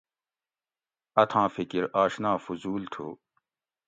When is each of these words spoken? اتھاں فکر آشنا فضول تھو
اتھاں 1.21 1.47
فکر 1.55 1.83
آشنا 2.03 2.31
فضول 2.45 2.83
تھو 2.93 3.07